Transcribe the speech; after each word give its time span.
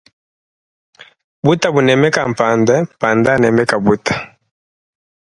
Buta 1.43 1.67
bunemeka 1.73 2.21
panda 2.39 2.75
panda 2.99 3.29
unemeka 3.39 3.75
buta. 3.85 4.13